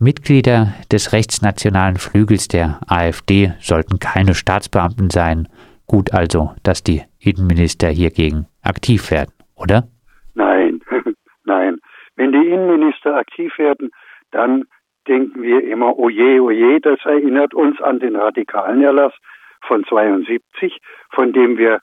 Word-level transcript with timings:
Mitglieder 0.00 0.74
des 0.92 1.12
rechtsnationalen 1.12 1.96
Flügels 1.96 2.46
der 2.46 2.78
AfD 2.86 3.52
sollten 3.58 3.98
keine 3.98 4.34
Staatsbeamten 4.34 5.10
sein. 5.10 5.48
Gut 5.86 6.14
also, 6.14 6.52
dass 6.62 6.84
die 6.84 7.02
Innenminister 7.18 7.88
hiergegen 7.88 8.46
aktiv 8.62 9.10
werden, 9.10 9.32
oder? 9.56 9.88
Nein, 10.34 10.80
nein. 11.44 11.78
Wenn 12.14 12.30
die 12.30 12.46
Innenminister 12.46 13.16
aktiv 13.16 13.58
werden, 13.58 13.90
dann 14.30 14.64
denken 15.08 15.42
wir 15.42 15.64
immer, 15.64 15.98
oje, 15.98 16.42
oje, 16.42 16.80
das 16.80 17.00
erinnert 17.04 17.52
uns 17.52 17.80
an 17.80 17.98
den 17.98 18.14
radikalen 18.14 18.82
Erlass 18.82 19.14
von 19.62 19.84
72, 19.84 20.78
von 21.10 21.32
dem 21.32 21.58
wir 21.58 21.80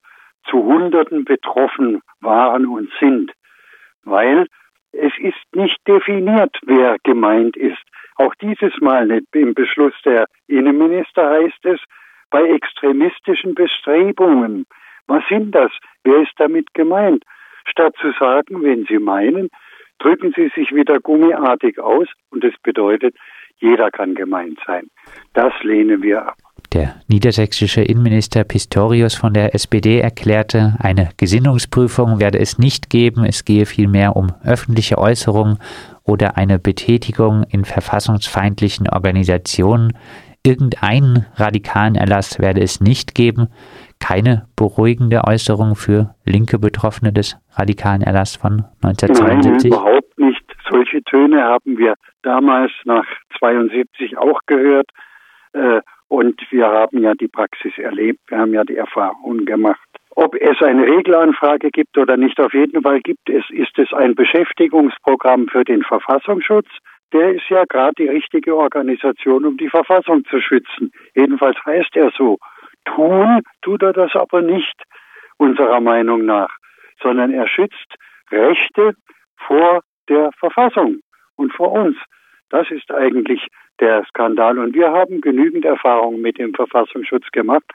zu 0.49 0.63
Hunderten 0.63 1.25
betroffen 1.25 2.01
waren 2.21 2.65
und 2.67 2.89
sind, 3.01 3.33
weil 4.03 4.47
es 4.93 5.11
ist 5.19 5.43
nicht 5.53 5.77
definiert, 5.85 6.55
wer 6.65 6.95
gemeint 7.03 7.57
ist. 7.57 7.83
Auch 8.15 8.33
dieses 8.35 8.73
Mal. 8.79 9.21
Im 9.33 9.53
Beschluss 9.53 9.93
der 10.03 10.25
Innenminister 10.47 11.29
heißt 11.29 11.65
es, 11.65 11.79
bei 12.29 12.43
extremistischen 12.43 13.55
Bestrebungen. 13.55 14.65
Was 15.07 15.23
sind 15.29 15.53
das? 15.53 15.71
Wer 16.03 16.21
ist 16.21 16.33
damit 16.37 16.73
gemeint? 16.73 17.23
Statt 17.65 17.95
zu 17.99 18.11
sagen, 18.19 18.63
wenn 18.63 18.85
Sie 18.85 18.99
meinen, 18.99 19.49
drücken 19.99 20.33
Sie 20.35 20.51
sich 20.55 20.73
wieder 20.73 20.99
gummiartig 20.99 21.79
aus 21.79 22.07
und 22.31 22.43
das 22.43 22.53
bedeutet, 22.63 23.15
jeder 23.57 23.89
kann 23.91 24.15
gemeint 24.15 24.59
sein. 24.65 24.89
Das 25.33 25.53
lehnen 25.63 26.01
wir 26.01 26.27
ab. 26.27 26.37
Der 26.75 26.95
niedersächsische 27.07 27.81
Innenminister 27.81 28.43
Pistorius 28.43 29.15
von 29.15 29.33
der 29.33 29.55
SPD 29.55 30.01
erklärte, 30.01 30.75
eine 30.79 31.07
Gesinnungsprüfung 31.15 32.19
werde 32.19 32.39
es 32.39 32.59
nicht 32.59 32.89
geben, 32.89 33.23
es 33.23 33.45
gehe 33.45 33.65
vielmehr 33.65 34.17
um 34.17 34.33
öffentliche 34.43 34.97
Äußerungen 34.97 35.57
oder 36.03 36.35
eine 36.35 36.59
Betätigung 36.59 37.43
in 37.49 37.63
verfassungsfeindlichen 37.63 38.89
Organisationen. 38.89 39.93
Irgendeinen 40.45 41.25
radikalen 41.35 41.95
Erlass 41.95 42.39
werde 42.39 42.59
es 42.59 42.81
nicht 42.81 43.15
geben, 43.15 43.47
keine 44.01 44.45
beruhigende 44.57 45.23
Äußerung 45.23 45.77
für 45.77 46.13
linke 46.25 46.59
Betroffene 46.59 47.13
des 47.13 47.37
radikalen 47.53 48.01
Erlasses 48.01 48.35
von 48.35 48.65
1972? 48.83 49.71
Nein, 49.71 49.79
überhaupt 49.79 50.19
nicht. 50.19 50.43
Solche 50.69 51.01
Töne 51.03 51.41
haben 51.41 51.77
wir 51.77 51.95
damals 52.21 52.73
nach 52.83 53.05
72 53.39 54.17
auch 54.17 54.41
gehört. 54.45 54.89
Äh, 55.53 55.79
und 56.07 56.39
wir 56.51 56.67
haben 56.67 57.01
ja 57.01 57.13
die 57.13 57.27
Praxis 57.27 57.77
erlebt, 57.77 58.19
wir 58.27 58.37
haben 58.37 58.53
ja 58.53 58.63
die 58.63 58.77
Erfahrungen 58.77 59.45
gemacht. 59.45 59.87
Ob 60.15 60.35
es 60.35 60.61
eine 60.61 60.85
Regelanfrage 60.85 61.71
gibt 61.71 61.97
oder 61.97 62.15
nicht, 62.15 62.39
auf 62.39 62.53
jeden 62.53 62.81
Fall 62.81 63.01
gibt 63.01 63.29
es, 63.29 63.43
ist 63.49 63.77
es 63.77 63.91
ein 63.91 64.15
Beschäftigungsprogramm 64.15 65.47
für 65.49 65.63
den 65.63 65.83
Verfassungsschutz. 65.83 66.67
Der 67.11 67.33
ist 67.33 67.49
ja 67.49 67.65
gerade 67.65 67.93
die 67.97 68.07
richtige 68.07 68.55
Organisation, 68.55 69.45
um 69.45 69.57
die 69.57 69.69
Verfassung 69.69 70.23
zu 70.25 70.39
schützen. 70.39 70.91
Jedenfalls 71.15 71.57
heißt 71.65 71.95
er 71.95 72.11
so. 72.17 72.37
Tun 72.85 73.41
tut 73.61 73.83
er 73.83 73.93
das 73.93 74.15
aber 74.15 74.41
nicht, 74.41 74.83
unserer 75.37 75.81
Meinung 75.81 76.25
nach, 76.25 76.55
sondern 77.01 77.31
er 77.31 77.47
schützt 77.47 77.95
Rechte 78.31 78.95
vor 79.37 79.81
der 80.07 80.31
Verfassung 80.39 81.01
und 81.35 81.53
vor 81.53 81.71
uns. 81.71 81.97
Das 82.55 82.71
ist 82.71 82.89
eigentlich 82.89 83.41
der 83.81 84.05
Skandal. 84.05 84.57
Und 84.59 84.73
wir 84.73 84.89
haben 84.89 85.19
genügend 85.19 85.65
Erfahrung 85.65 86.21
mit 86.21 86.37
dem 86.37 86.53
Verfassungsschutz 86.53 87.25
gemacht. 87.33 87.65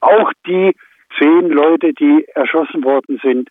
Auch 0.00 0.32
die 0.46 0.74
zehn 1.18 1.50
Leute, 1.50 1.92
die 1.92 2.24
erschossen 2.34 2.82
worden 2.82 3.20
sind, 3.22 3.50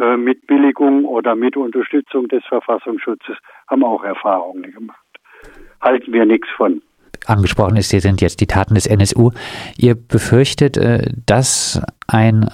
äh, 0.00 0.16
mit 0.16 0.46
Billigung 0.46 1.04
oder 1.04 1.34
mit 1.34 1.56
Unterstützung 1.56 2.28
des 2.28 2.44
Verfassungsschutzes, 2.44 3.36
haben 3.68 3.82
auch 3.82 4.04
Erfahrungen 4.04 4.70
gemacht. 4.72 5.04
Halten 5.80 6.12
wir 6.12 6.24
nichts 6.24 6.48
von. 6.56 6.80
Angesprochen 7.26 7.76
ist, 7.76 7.90
hier 7.90 8.00
sind 8.00 8.20
jetzt 8.20 8.40
die 8.40 8.46
Taten 8.46 8.76
des 8.76 8.86
NSU. 8.86 9.32
Ihr 9.76 9.96
befürchtet, 9.96 10.76
äh, 10.76 11.10
dass 11.26 11.82
ein 12.06 12.48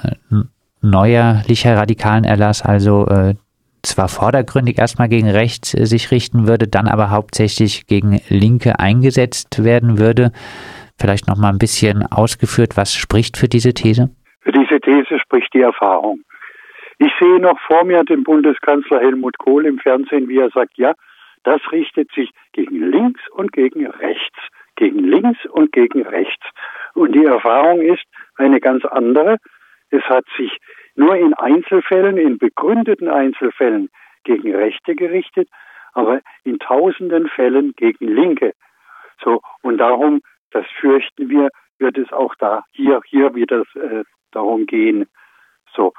neuerlicher 0.81 1.77
radikalen 1.77 2.25
Erlass, 2.25 2.63
also 2.63 3.07
äh, 3.09 3.35
zwar 3.83 4.09
vordergründig 4.09 4.79
erstmal 4.79 5.09
gegen 5.09 5.29
rechts 5.29 5.75
äh, 5.75 5.87
sich 5.87 6.11
richten 6.11 6.47
würde, 6.47 6.69
dann 6.69 6.89
aber 6.89 7.11
hauptsächlich 7.11 7.87
gegen 7.87 8.21
Linke 8.29 8.79
eingesetzt 8.79 9.65
werden 9.65 9.99
würde. 9.99 10.33
Vielleicht 10.99 11.29
noch 11.29 11.37
mal 11.37 11.51
ein 11.51 11.59
bisschen 11.59 12.05
ausgeführt, 12.11 12.77
was 12.77 12.95
spricht 12.95 13.37
für 13.37 13.49
diese 13.49 13.73
These? 13.73 14.11
Für 14.43 14.53
diese 14.53 14.81
These 14.81 15.19
spricht 15.19 15.53
die 15.55 15.63
Erfahrung. 15.63 16.21
Ich 16.99 17.13
sehe 17.19 17.41
noch 17.41 17.59
vor 17.61 17.85
mir 17.85 18.05
den 18.05 18.25
Bundeskanzler 18.25 19.01
Helmut 19.01 19.39
Kohl 19.39 19.65
im 19.65 19.79
Fernsehen, 19.79 20.29
wie 20.29 20.39
er 20.39 20.51
sagt, 20.51 20.77
ja, 20.77 20.93
das 21.45 21.61
richtet 21.73 22.13
sich 22.13 22.31
gegen 22.53 22.91
links 22.91 23.21
und 23.31 23.53
gegen 23.53 23.87
rechts, 23.87 24.37
gegen 24.77 25.05
links 25.05 25.39
und 25.47 25.73
gegen 25.73 26.03
rechts. 26.03 26.45
Und 26.93 27.13
die 27.15 27.25
Erfahrung 27.25 27.81
ist 27.81 28.05
eine 28.37 28.61
ganz 28.61 28.85
andere. 28.85 29.39
Es 29.91 30.03
hat 30.05 30.25
sich 30.37 30.59
nur 31.01 31.17
in 31.17 31.33
Einzelfällen, 31.35 32.19
in 32.19 32.37
begründeten 32.37 33.09
Einzelfällen 33.09 33.89
gegen 34.25 34.55
Rechte 34.55 34.95
gerichtet, 34.95 35.49
aber 35.95 36.21
in 36.45 36.59
tausenden 36.59 37.29
Fällen 37.29 37.73
gegen 37.77 38.07
Linke. 38.07 38.53
So, 39.25 39.41
und 39.63 39.79
darum, 39.79 40.21
das 40.51 40.67
fürchten 40.79 41.31
wir, 41.31 41.49
wird 41.79 41.97
es 41.97 42.13
auch 42.13 42.35
da, 42.39 42.65
hier, 42.73 43.01
hier 43.07 43.35
wieder 43.35 43.63
äh, 43.75 44.05
darum 44.31 44.67
gehen. 44.67 45.07
So. 45.75 45.93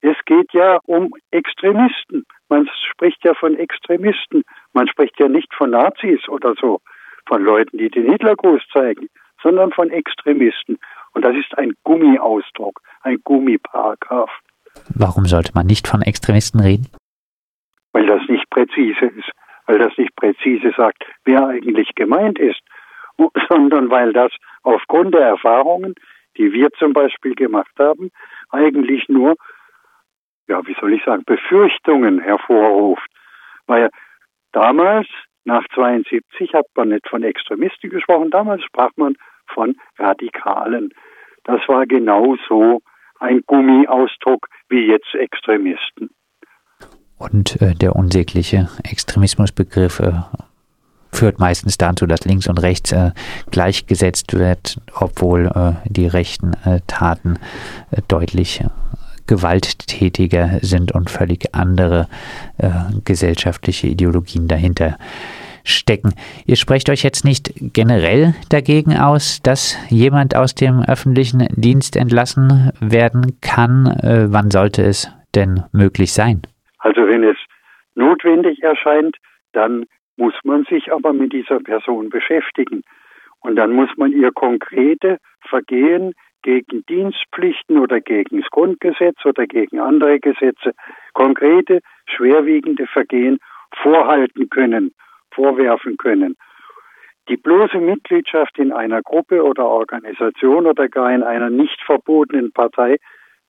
Es 0.00 0.16
geht 0.24 0.52
ja 0.52 0.78
um 0.84 1.12
Extremisten. 1.30 2.24
Man 2.48 2.68
spricht 2.92 3.24
ja 3.24 3.34
von 3.34 3.56
Extremisten. 3.56 4.42
Man 4.72 4.88
spricht 4.88 5.18
ja 5.18 5.28
nicht 5.28 5.52
von 5.54 5.70
Nazis 5.70 6.28
oder 6.28 6.54
so, 6.60 6.80
von 7.26 7.42
Leuten, 7.42 7.76
die 7.78 7.90
den 7.90 8.10
Hitlergruß 8.10 8.62
zeigen, 8.72 9.08
sondern 9.42 9.72
von 9.72 9.90
Extremisten. 9.90 10.78
Und 11.12 11.24
das 11.24 11.34
ist 11.34 11.56
ein 11.58 11.72
Gummiausdruck, 11.82 12.80
ein 13.02 13.18
Gummiparagraph. 13.24 14.30
Warum 14.94 15.26
sollte 15.26 15.52
man 15.54 15.66
nicht 15.66 15.88
von 15.88 16.02
Extremisten 16.02 16.60
reden? 16.60 16.88
Weil 17.92 18.06
das 18.06 18.22
nicht 18.28 18.48
präzise 18.50 19.06
ist, 19.06 19.30
weil 19.66 19.78
das 19.78 19.96
nicht 19.96 20.14
präzise 20.16 20.72
sagt, 20.76 21.04
wer 21.24 21.46
eigentlich 21.46 21.94
gemeint 21.94 22.38
ist, 22.38 22.60
sondern 23.48 23.90
weil 23.90 24.12
das 24.12 24.32
aufgrund 24.62 25.14
der 25.14 25.22
Erfahrungen, 25.22 25.94
die 26.36 26.52
wir 26.52 26.70
zum 26.78 26.92
Beispiel 26.92 27.34
gemacht 27.34 27.72
haben, 27.78 28.10
eigentlich 28.50 29.08
nur, 29.08 29.36
ja, 30.48 30.64
wie 30.66 30.76
soll 30.80 30.92
ich 30.92 31.04
sagen, 31.04 31.24
Befürchtungen 31.24 32.20
hervorruft. 32.20 33.08
Weil 33.66 33.90
damals, 34.52 35.08
nach 35.44 35.64
72, 35.74 36.52
hat 36.54 36.66
man 36.76 36.90
nicht 36.90 37.08
von 37.08 37.22
Extremisten 37.22 37.90
gesprochen, 37.90 38.30
damals 38.30 38.62
sprach 38.64 38.90
man 38.96 39.16
von 39.46 39.76
Radikalen. 39.98 40.92
Das 41.44 41.60
war 41.68 41.86
genau 41.86 42.36
so 42.48 42.82
ein 43.20 43.42
Gummiausdruck 43.46 44.48
wie 44.68 44.86
jetzt 44.86 45.14
Extremisten. 45.14 46.10
Und 47.18 47.60
äh, 47.62 47.74
der 47.74 47.96
unsägliche 47.96 48.68
Extremismusbegriff 48.84 50.00
äh, 50.00 50.12
führt 51.12 51.38
meistens 51.38 51.78
dazu, 51.78 52.06
dass 52.06 52.24
links 52.24 52.46
und 52.46 52.58
rechts 52.58 52.92
äh, 52.92 53.12
gleichgesetzt 53.50 54.34
wird, 54.34 54.78
obwohl 54.94 55.46
äh, 55.46 55.88
die 55.88 56.06
rechten 56.06 56.52
äh, 56.64 56.80
Taten 56.86 57.38
äh, 57.90 58.02
deutlich 58.06 58.62
gewalttätiger 59.26 60.60
sind 60.62 60.92
und 60.92 61.10
völlig 61.10 61.52
andere 61.52 62.06
gesellschaftliche 63.04 63.88
Ideologien 63.88 64.46
dahinter 64.46 64.98
stecken. 65.66 66.14
Ihr 66.46 66.56
sprecht 66.56 66.88
euch 66.88 67.02
jetzt 67.02 67.24
nicht 67.24 67.52
generell 67.74 68.34
dagegen 68.50 68.96
aus, 68.96 69.42
dass 69.42 69.76
jemand 69.90 70.36
aus 70.36 70.54
dem 70.54 70.82
öffentlichen 70.86 71.46
Dienst 71.56 71.96
entlassen 71.96 72.70
werden 72.80 73.38
kann. 73.42 73.86
Äh, 73.86 74.32
wann 74.32 74.50
sollte 74.50 74.82
es 74.82 75.10
denn 75.34 75.64
möglich 75.72 76.12
sein? 76.12 76.42
Also 76.78 77.06
wenn 77.06 77.24
es 77.24 77.36
notwendig 77.94 78.62
erscheint, 78.62 79.16
dann 79.52 79.86
muss 80.16 80.34
man 80.44 80.64
sich 80.64 80.92
aber 80.92 81.12
mit 81.12 81.32
dieser 81.32 81.60
Person 81.60 82.08
beschäftigen. 82.10 82.82
Und 83.40 83.56
dann 83.56 83.72
muss 83.72 83.90
man 83.96 84.12
ihr 84.12 84.32
konkrete 84.32 85.18
Vergehen 85.48 86.14
gegen 86.42 86.84
Dienstpflichten 86.86 87.78
oder 87.78 88.00
gegen 88.00 88.40
das 88.40 88.50
Grundgesetz 88.50 89.24
oder 89.24 89.46
gegen 89.46 89.80
andere 89.80 90.20
Gesetze, 90.20 90.72
konkrete, 91.12 91.80
schwerwiegende 92.06 92.86
Vergehen 92.86 93.38
vorhalten 93.82 94.48
können 94.48 94.94
vorwerfen 95.36 95.96
können. 95.98 96.34
Die 97.28 97.36
bloße 97.36 97.78
Mitgliedschaft 97.78 98.58
in 98.58 98.72
einer 98.72 99.02
Gruppe 99.02 99.44
oder 99.44 99.66
Organisation 99.66 100.66
oder 100.66 100.88
gar 100.88 101.12
in 101.12 101.22
einer 101.22 101.50
nicht 101.50 101.80
verbotenen 101.84 102.52
Partei 102.52 102.96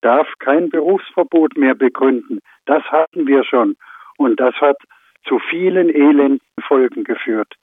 darf 0.01 0.27
kein 0.39 0.69
Berufsverbot 0.69 1.57
mehr 1.57 1.75
begründen. 1.75 2.39
Das 2.65 2.83
hatten 2.85 3.27
wir 3.27 3.43
schon. 3.43 3.75
Und 4.17 4.39
das 4.39 4.55
hat 4.55 4.77
zu 5.27 5.39
vielen 5.49 5.89
elenden 5.89 6.39
Folgen 6.67 7.03
geführt. 7.03 7.53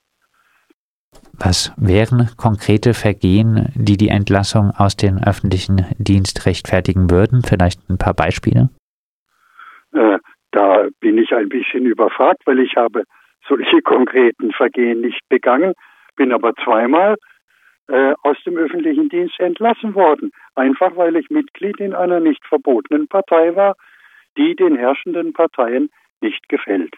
Was 1.39 1.73
wären 1.77 2.31
konkrete 2.37 2.95
Vergehen, 2.95 3.73
die 3.75 3.97
die 3.97 4.09
Entlassung 4.09 4.71
aus 4.77 4.97
dem 4.97 5.19
öffentlichen 5.19 5.87
Dienst 5.99 6.47
rechtfertigen 6.47 7.11
würden? 7.11 7.43
Vielleicht 7.43 7.89
ein 7.89 7.99
paar 7.99 8.15
Beispiele? 8.15 8.71
Äh, 9.93 10.19
da 10.53 10.87
bin 11.01 11.19
ich 11.19 11.33
ein 11.33 11.49
bisschen 11.49 11.87
überfragt, 11.87 12.43
weil 12.47 12.61
ich 12.61 12.77
habe 12.77 13.05
solche 13.49 13.83
konkreten 13.83 14.53
Vergehen 14.53 15.01
nicht 15.01 15.21
begangen, 15.29 15.75
bin 16.17 16.33
aber 16.33 16.55
zweimal 16.65 17.17
äh, 17.89 18.15
aus 18.23 18.37
dem 18.47 18.57
öffentlichen 18.57 19.09
Dienst 19.09 19.39
entlassen 19.41 19.95
worden, 19.95 20.31
einfach 20.55 20.97
weil 20.97 21.17
ich 21.17 21.29
Mitglied 21.31 21.81
in 21.81 21.95
einer 21.95 22.21
nicht 22.21 22.45
verbotenen 22.47 23.09
Partei 23.09 23.55
war, 23.55 23.77
die 24.39 24.57
den 24.57 24.77
herrschenden 24.77 25.33
Parteien 25.33 25.91
nicht 26.21 26.49
gefällt. 26.49 26.95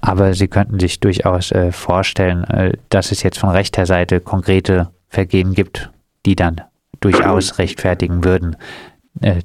Aber 0.00 0.32
Sie 0.32 0.48
könnten 0.48 0.80
sich 0.80 0.98
durchaus 0.98 1.52
äh, 1.52 1.70
vorstellen, 1.70 2.44
äh, 2.44 2.72
dass 2.90 3.12
es 3.12 3.22
jetzt 3.22 3.38
von 3.38 3.50
rechter 3.50 3.86
Seite 3.86 4.20
konkrete 4.20 4.88
Vergehen 5.08 5.52
gibt, 5.52 5.90
die 6.24 6.34
dann 6.34 6.62
durchaus 7.00 7.58
rechtfertigen 7.58 8.24
würden, 8.24 8.56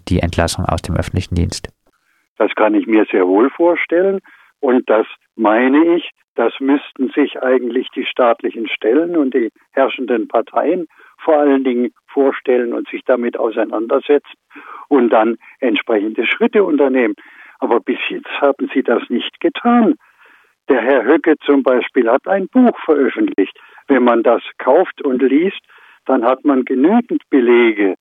die 0.08 0.20
Entlassung 0.20 0.64
aus 0.64 0.82
dem 0.82 0.96
öffentlichen 0.96 1.36
Dienst. 1.36 1.68
Das 2.38 2.50
kann 2.56 2.74
ich 2.74 2.88
mir 2.88 3.06
sehr 3.12 3.28
wohl 3.28 3.50
vorstellen. 3.50 4.22
Und 4.60 4.90
das 4.90 5.06
meine 5.36 5.96
ich, 5.96 6.12
das 6.36 6.54
müssten 6.60 7.10
sich 7.10 7.42
eigentlich 7.42 7.88
die 7.96 8.06
staatlichen 8.06 8.68
Stellen 8.68 9.18
und 9.18 9.34
die 9.34 9.50
herrschenden 9.72 10.28
Parteien 10.28 10.88
vor 11.18 11.38
allen 11.38 11.64
Dingen 11.64 11.92
vorstellen 12.08 12.74
und 12.74 12.88
sich 12.90 13.02
damit 13.06 13.38
auseinandersetzen 13.38 14.38
und 14.88 15.10
dann 15.10 15.38
entsprechende 15.60 16.26
Schritte 16.26 16.64
unternehmen. 16.64 17.16
Aber 17.60 17.80
bis 17.80 17.98
jetzt 18.10 18.30
haben 18.40 18.70
sie 18.74 18.84
das 18.84 19.02
nicht 19.10 19.40
getan. 19.40 19.96
Der 20.70 20.82
Herr 20.82 21.06
Höcke 21.06 21.36
zum 21.46 21.64
Beispiel 21.64 22.10
hat 22.10 22.28
ein 22.28 22.48
Buch 22.50 22.78
veröffentlicht. 22.86 23.58
Wenn 23.88 24.04
man 24.04 24.22
das 24.22 24.44
kauft 24.58 25.02
und 25.02 25.22
liest, 25.22 25.62
dann 26.06 26.24
hat 26.24 26.44
man 26.46 26.66
genügend 26.66 27.24
Belege. 27.30 27.96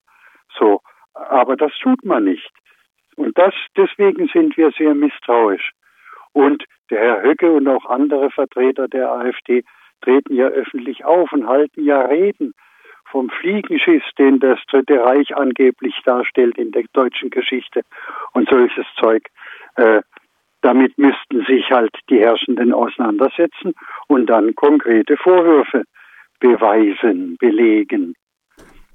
So. 0.58 0.80
Aber 1.14 1.56
das 1.56 1.72
tut 1.82 2.04
man 2.04 2.24
nicht. 2.24 2.50
Und 3.16 3.38
das, 3.38 3.54
deswegen 3.76 4.28
sind 4.28 4.56
wir 4.56 4.70
sehr 4.72 4.94
misstrauisch. 4.94 5.72
Und 6.36 6.64
der 6.90 7.00
Herr 7.00 7.22
Höcke 7.22 7.50
und 7.50 7.66
auch 7.66 7.86
andere 7.86 8.30
Vertreter 8.30 8.88
der 8.88 9.10
AfD 9.10 9.64
treten 10.02 10.34
ja 10.34 10.48
öffentlich 10.48 11.02
auf 11.02 11.32
und 11.32 11.48
halten 11.48 11.82
ja 11.82 12.02
Reden 12.02 12.52
vom 13.06 13.30
Fliegenschiss, 13.30 14.02
den 14.18 14.38
das 14.38 14.58
Dritte 14.70 15.02
Reich 15.02 15.34
angeblich 15.34 15.94
darstellt 16.04 16.58
in 16.58 16.72
der 16.72 16.84
deutschen 16.92 17.30
Geschichte 17.30 17.80
und 18.34 18.50
solches 18.50 18.84
Zeug. 19.00 19.22
Äh, 19.76 20.02
damit 20.60 20.98
müssten 20.98 21.42
sich 21.46 21.70
halt 21.70 21.96
die 22.10 22.20
Herrschenden 22.20 22.74
auseinandersetzen 22.74 23.72
und 24.06 24.26
dann 24.26 24.54
konkrete 24.54 25.16
Vorwürfe 25.16 25.84
beweisen, 26.38 27.38
belegen. 27.38 28.14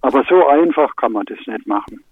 Aber 0.02 0.24
so 0.30 0.46
einfach 0.46 0.96
kann 0.96 1.14
man 1.14 1.26
das 1.26 1.40
nicht 1.48 1.66
machen. 1.66 2.04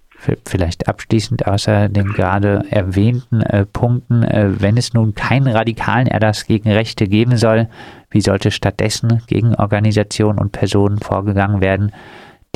Vielleicht 0.45 0.89
abschließend 0.89 1.48
außer 1.48 1.88
den 1.88 2.10
gerade 2.10 2.63
erwähnten 2.69 3.42
äh, 3.42 3.66
Punkten, 3.66 4.24
äh, 4.24 4.50
wenn 4.60 4.75
es 4.75 4.94
nun 4.94 5.16
keinen 5.16 5.48
radikalen 5.48 6.07
Erlass 6.07 6.45
gegen 6.45 6.69
Rechte 6.69 7.06
geben 7.06 7.38
soll, 7.38 7.68
wie 8.12 8.19
sollte 8.19 8.51
stattdessen 8.51 9.21
gegen 9.27 9.56
Organisationen 9.56 10.38
und 10.39 10.51
Personen 10.51 10.98
vorgegangen 10.98 11.62
werden, 11.62 11.94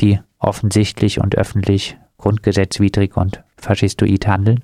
die 0.00 0.18
offensichtlich 0.38 1.20
und 1.20 1.38
öffentlich 1.38 1.96
grundgesetzwidrig 2.18 3.16
und 3.16 3.42
faschistoid 3.56 4.26
handeln? 4.26 4.62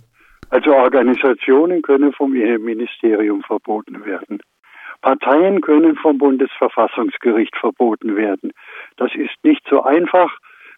Also 0.50 0.74
Organisationen 0.74 1.80
können 1.80 2.12
vom 2.12 2.32
Ministerium 2.32 3.42
verboten 3.42 4.04
werden. 4.04 4.40
Parteien 5.00 5.62
können 5.62 5.96
vom 5.96 6.18
Bundesverfassungsgericht 6.18 7.56
verboten 7.56 8.16
werden. 8.16 8.52
Das 8.96 9.14
ist 9.14 9.32
nicht 9.42 9.62
so 9.70 9.82
einfach. 9.82 10.30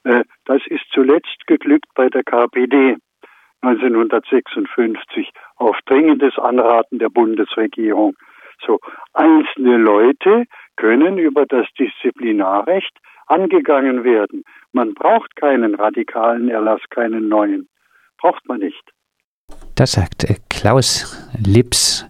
Äh, 0.05 0.25
das 0.45 0.63
ist 0.67 0.85
zuletzt 0.93 1.47
geglückt 1.47 1.89
bei 1.95 2.09
der 2.09 2.25
KPD 2.25 2.97
1956 3.63 5.31
auf 5.57 5.77
dringendes 5.87 6.37
Anraten 6.39 6.99
der 6.99 7.09
Bundesregierung. 7.09 8.17
So, 8.67 8.81
einzelne 9.13 9.77
Leute 9.77 10.45
können 10.77 11.19
über 11.19 11.47
das 11.47 11.67
Disziplinarrecht 11.79 12.97
angegangen 13.27 14.05
werden. 14.05 14.45
Man 14.73 14.95
braucht 14.95 15.37
keinen 15.37 15.75
radikalen 15.75 16.49
Erlass, 16.49 16.81
keinen 16.91 17.29
neuen. 17.29 17.69
Braucht 18.19 18.47
man 18.49 18.61
nicht. 18.61 18.83
Das 19.77 19.93
sagt 19.93 20.27
Klaus 20.51 21.29
Lips, 21.45 22.09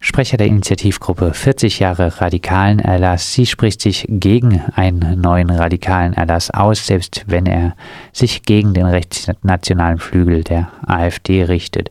Sprecher 0.00 0.36
der 0.36 0.46
Initiativgruppe 0.46 1.34
40 1.34 1.80
Jahre 1.80 2.20
radikalen 2.20 2.78
Erlass. 2.78 3.32
Sie 3.32 3.46
spricht 3.46 3.80
sich 3.80 4.06
gegen 4.08 4.62
einen 4.74 5.20
neuen 5.20 5.50
radikalen 5.50 6.12
Erlass 6.12 6.50
aus, 6.50 6.86
selbst 6.86 7.24
wenn 7.26 7.46
er 7.46 7.74
sich 8.12 8.42
gegen 8.42 8.74
den 8.74 8.86
rechtsnationalen 8.86 9.98
Flügel 9.98 10.44
der 10.44 10.68
AfD 10.86 11.42
richtet 11.42 11.90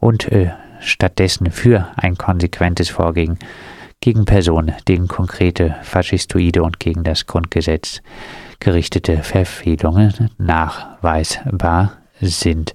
und 0.00 0.30
äh, 0.30 0.50
stattdessen 0.80 1.50
für 1.50 1.88
ein 1.96 2.18
konsequentes 2.18 2.90
Vorgehen 2.90 3.38
gegen 4.00 4.26
Personen, 4.26 4.74
denen 4.86 5.08
konkrete 5.08 5.76
faschistoide 5.82 6.62
und 6.62 6.78
gegen 6.78 7.04
das 7.04 7.26
Grundgesetz 7.26 8.02
gerichtete 8.60 9.22
Verfehlungen 9.22 10.30
nachweisbar 10.38 11.92
sind. 12.20 12.74